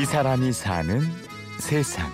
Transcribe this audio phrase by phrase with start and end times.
[0.00, 1.00] 이 사람이 사는
[1.58, 2.08] 세상.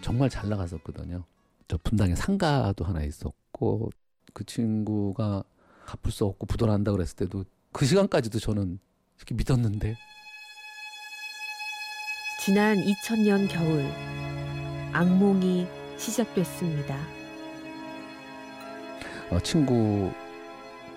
[0.00, 1.24] 정말 잘 나갔었거든요.
[1.66, 3.90] 저 분당에 상가도 하나 있었고
[4.32, 5.42] 그 친구가
[5.86, 8.78] 갚을 수 없고 부도난다 그랬을 때도 그 시간까지도 저는
[9.16, 9.96] 이렇게 믿었는데
[12.44, 13.84] 지난 2000년 겨울
[14.92, 15.66] 악몽이
[15.96, 16.96] 시작됐습니다.
[19.30, 20.12] 어, 친구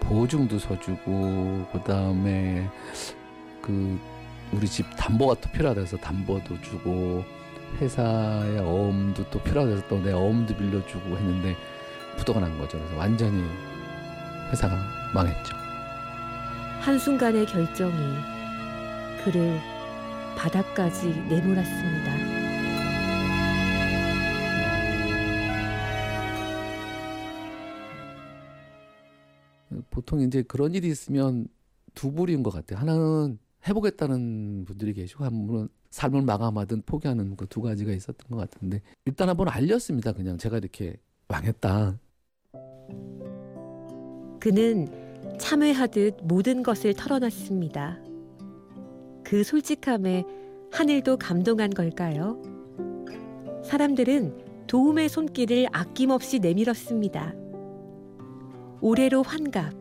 [0.01, 2.69] 보증도 서주고 그다음에
[3.59, 3.99] 그
[4.53, 7.23] 우리 집 담보가 또 필요하다해서 담보도 주고
[7.79, 11.55] 회사의 어음도 또 필요하다해서 또 내 어음도 빌려주고 했는데
[12.17, 12.77] 부도가 난 거죠.
[12.77, 13.43] 그래서 완전히
[14.51, 14.77] 회사가
[15.13, 15.55] 망했죠.
[16.81, 17.93] 한순간의 결정이
[19.23, 19.59] 그를
[20.37, 22.33] 바닥까지 내몰았습니다.
[29.89, 31.47] 보통 이제 그런 일이 있으면
[31.95, 32.79] 두 부류인 것 같아요.
[32.79, 38.81] 하나는 해보겠다는 분들이 계시고 한 분은 삶을 마감하든 포기하는 그 두 가지가 있었던 것 같은데
[39.05, 40.11] 일단 한번 알렸습니다.
[40.13, 40.97] 그냥 제가 이렇게
[41.27, 41.99] 망했다.
[44.39, 44.87] 그는
[45.39, 47.99] 참회하듯 모든 것을 털어놨습니다.
[49.23, 50.25] 그 솔직함에
[50.71, 52.41] 하늘도 감동한 걸까요?
[53.63, 57.33] 사람들은 도움의 손길을 아낌없이 내밀었습니다.
[58.81, 59.73] 올해로 환갑.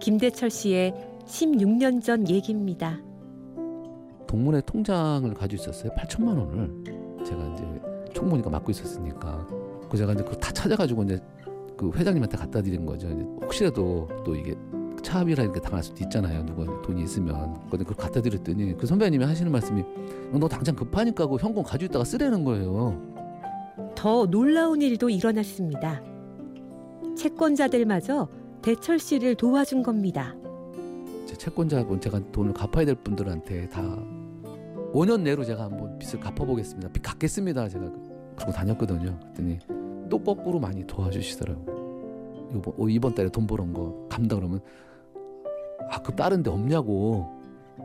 [0.00, 0.94] 김대철 씨의
[1.26, 2.98] 16년 전 얘기입니다.
[4.26, 5.92] 동문회 통장을 가지고 있었어요.
[5.92, 9.46] 8천만 원을 제가 이제 총무니까 맡고 있었으니까
[9.90, 11.20] 그 제가 이제 그거 다 찾아가지고 이제
[11.76, 13.08] 그 회장님한테 갖다 드린 거죠.
[13.42, 14.56] 혹시라도 또 이게
[15.02, 16.44] 차압이라 이렇게 당할 수도 있잖아요.
[16.46, 17.54] 누가 돈이 있으면.
[17.70, 19.84] 근데 그걸 갖다 드렸더니 그 선배님이 하시는 말씀이
[20.32, 23.00] 너 당장 급하니까 그 현금 가지고 있다가 쓰라는 거예요.
[23.94, 26.02] 더 놀라운 일도 일어났습니다.
[27.16, 28.28] 채권자들마저
[28.62, 30.34] 대철 씨를 도와준 겁니다.
[31.26, 33.82] 제 채권자분 제가 돈을 갚아야 될 분들한테 다
[34.92, 36.88] 5년 내로 제가 한번 빚을 갚아보겠습니다.
[36.90, 37.68] 빚 갚겠습니다.
[37.68, 37.90] 제가
[38.36, 39.18] 그러고 다녔거든요.
[39.20, 39.58] 그랬더니
[40.08, 41.76] 또 거꾸로 많이 도와주시더라고요.
[42.54, 44.60] 이번, 어, 이번 달에 돈 벌은 거 갚는다 그러면
[45.90, 47.26] 아 그 다른 데 없냐고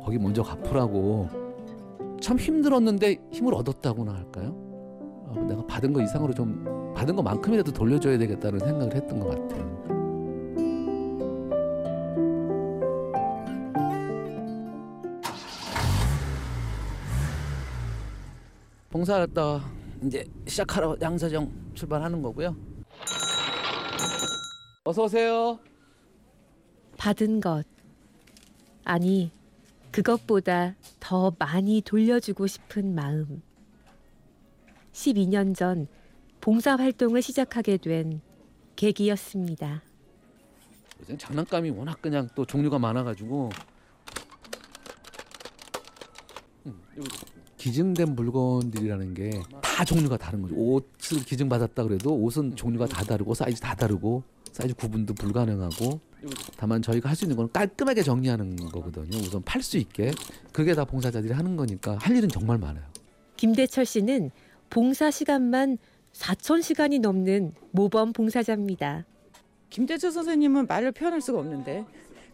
[0.04, 1.28] 거기 먼저 갚으라고
[2.22, 4.56] 참 힘들었는데 힘을 얻었다고나 할까요?
[5.28, 9.91] 아, 내가 받은 거 이상으로 좀 받은 것만큼이라도 돌려줘야 되겠다는 생각을 했던 것 같아요.
[18.92, 19.72] 봉사했다
[20.04, 22.56] 이제 시작하러 양서정 출발하는 거고요.
[24.84, 25.60] 어서 오세요.
[26.98, 27.66] 받은 것.
[28.84, 29.32] 아니,
[29.92, 33.42] 그것보다 더 많이 돌려주고 싶은 마음.
[34.92, 35.88] 12년 전
[36.42, 38.22] 봉사 활동을 시작하게 된
[38.76, 39.84] 계기였습니다.
[41.00, 43.50] 요즘 장난감이 워낙 그냥 또 종류가 많아가지고
[46.66, 47.02] 음, 여
[47.62, 49.30] 기 기증된 물건들이라는 게
[49.62, 50.56] 다 종류가 다른 거죠.
[50.56, 56.00] 옷을 기증받았다 그래도 옷은 종류가 다 다르고 사이즈 다 다르고 사이즈 구분도 불가능하고
[56.58, 59.18] 다만 저희가 할 수 있는 건 깔끔하게 정리하는 거거든요.
[59.18, 60.12] 우선 팔 수 있게
[60.52, 62.84] 그게 다 봉사자들이 하는 거니까 할 일은 정말 많아요.
[63.38, 64.32] 김대철 씨는
[64.70, 65.78] 봉사 시간만
[66.14, 69.06] 4천 시간이 넘는 모범 봉사자입니다.
[69.70, 71.86] 김대철 선생님은 말을 표현할 수가 없는데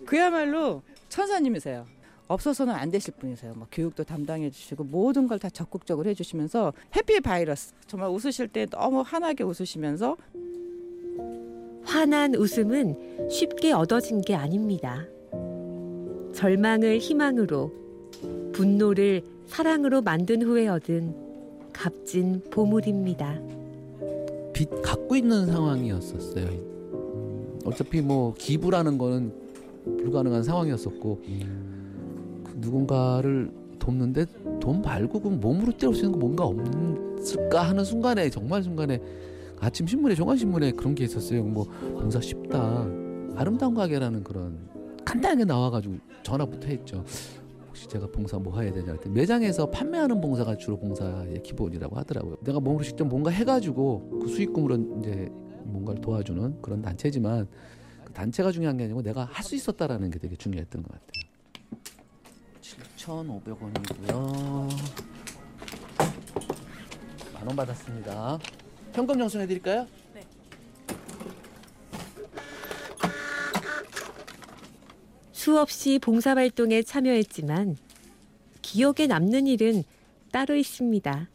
[0.06, 1.86] 그야말로 천사님이세요.
[2.28, 3.54] 없어서는 안 되실 분이세요.
[3.56, 9.02] 막 교육도 담당해 주시고 모든 걸 다 적극적으로 해주시면서 해피 바이러스 정말 웃으실 때 너무
[9.06, 10.18] 환하게 웃으시면서
[11.84, 15.06] 환한 웃음은 쉽게 얻어진 게 아닙니다.
[16.34, 17.72] 절망을 희망으로,
[18.54, 21.16] 분노를 사랑으로 만든 후에 얻은
[21.72, 23.40] 값진 보물입니다.
[24.54, 26.46] 빚 갖고 있는 상황이었었어요.
[26.48, 29.32] 음, 어차피 뭐 기부라는 거는
[29.86, 31.87] 불가능한 상황이었었고 그
[32.58, 34.26] 누군가를 돕는데
[34.60, 39.02] 돈 말고 그 몸으로 때울 수 있는 거 뭔가 없을까 하는 순간에 정말 순간에
[39.60, 41.44] 아침 신문에 종합 신문에 그런 게 있었어요.
[41.44, 41.66] 뭐
[42.00, 42.86] 봉사 쉽다,
[43.36, 44.68] 아름다운 가게라는 그런
[45.06, 47.04] 간단하게 나와가지고 전화부터 했죠.
[47.68, 52.38] 혹시 제가 봉사 뭐 해야 되냐 할때 매장에서 판매하는 봉사가 주로 봉사의 기본이라고 하더라고요.
[52.44, 55.30] 내가 몸으로 직접 뭔가 해가지고 그 수익금으로 이제
[55.64, 57.48] 뭔가를 도와주는 그런 단체지만
[58.06, 61.27] 그 단체가 중요한 게 아니고 내가 할 수 있었다라는 게 되게 중요했던 것 같아요.
[63.08, 64.70] 7,500원이고요.
[67.34, 68.38] 만원 받았습니다.
[68.94, 69.88] 현금 영수해 드릴까요?
[75.32, 77.78] 수없이 봉사활동에 참여했지만
[78.62, 79.84] 기억에 남는 일은
[80.32, 81.30] 따로 있습니다.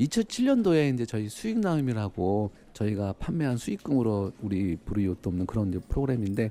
[0.00, 6.50] 2007년도에 이제 저희 수익 나눔이라고 저희가 판매한 수익금으로 우리 불이웃 돕는 그런 이제 프로그램인데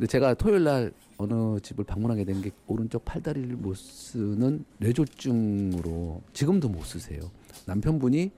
[0.00, 6.70] 근데 제가 토요일 날 어느 집을 방문하게 된 게 오른쪽 팔다리를 못 쓰는 뇌졸중으로 지금도
[6.70, 7.20] 못 쓰세요.
[7.66, 8.30] 남편분이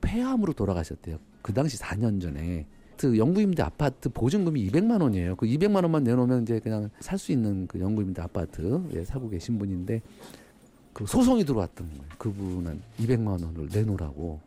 [0.00, 1.18] 폐암으로 돌아가셨대요.
[1.42, 2.66] 그 당시 4년 전에.
[2.96, 5.36] 그 영구임대 아파트 보증금이 200만 원이에요.
[5.36, 10.02] 그 200만 원만 내놓으면 이제 그냥 살 수 있는 그 영구임대 아파트에 살고 계신 분인데
[10.92, 12.02] 그 소송이 들어왔던 거예요.
[12.18, 14.40] 그분은 200만 원을 내놓으라고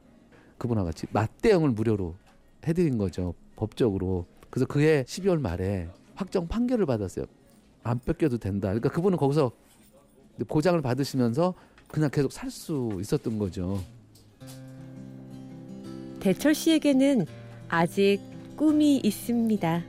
[0.57, 2.15] 그분과 같이 맞대응을 무료로
[2.67, 3.33] 해드린 거죠.
[3.55, 4.25] 법적으로.
[4.49, 7.25] 그래서 그해 12월 말에 확정 판결을 받았어요.
[7.83, 8.69] 안 뺏겨도 된다.
[8.69, 9.51] 그러니까 그분은 거기서
[10.47, 11.53] 보장을 받으시면서
[11.87, 13.81] 그냥 계속 살 수 있었던 거죠.
[16.19, 17.25] 대철 씨에게는
[17.67, 18.19] 아직
[18.55, 19.83] 꿈이 있습니다.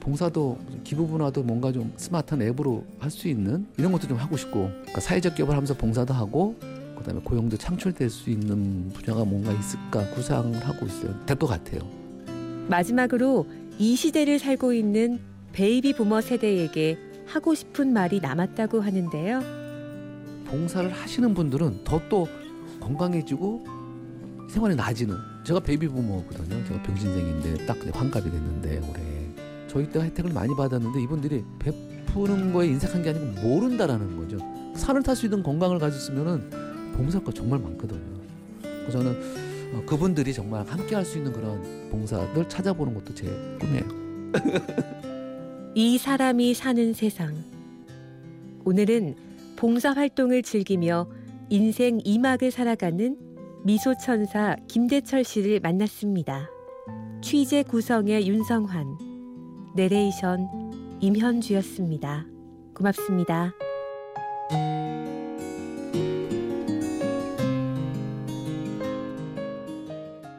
[0.00, 5.00] 봉사도 기부분화도 뭔가 좀 스마트한 앱으로 할 수 있는 이런 것도 좀 하고 싶고 그러니까
[5.00, 6.54] 사회적 기업을 하면서 봉사도 하고
[6.98, 11.14] 그다음에 고용도 창출될 수 있는 분야가 뭔가 있을까 구상을 하고 있어요.
[11.24, 11.80] 될 것 같아요.
[12.68, 13.46] 마지막으로
[13.78, 15.18] 이 시대를 살고 있는
[15.54, 19.40] 베이비 부머 세대에게 하고 싶은 말이 남았다고 하는데요.
[20.46, 22.28] 봉사를 하시는 분들은 더 또
[22.80, 23.64] 건강해지고
[24.50, 26.64] 생활이 나아지는 제가 베이비 부머거든요.
[26.66, 29.28] 제가 병신생인데 딱 환갑이 됐는데 올해
[29.68, 34.38] 저희 때 혜택을 많이 받았는데 이분들이 베푸는 거에 인색한 게 아니고 모른다라는 거죠.
[34.76, 36.50] 산을 탈 수 있는 건강을 가졌으면은
[36.94, 38.00] 봉사할 거 정말 많거든요.
[38.62, 39.20] 그래서 저는
[39.74, 43.24] 어, 그분들이 정말 함께 할 수 있는 그런 봉사를 찾아보는 것도 제
[43.60, 44.04] 꿈이에요.
[45.76, 47.34] 이 사람이 사는 세상.
[48.64, 49.16] 오늘은
[49.56, 51.08] 봉사 활동을 즐기며
[51.50, 53.16] 인생 이막을 살아가는
[53.64, 56.48] 미소천사 김대철 씨를 만났습니다.
[57.22, 58.86] 취재 구성의 윤성환,
[59.74, 60.48] 내레이션
[61.00, 62.24] 임현주였습니다.
[62.72, 63.52] 고맙습니다.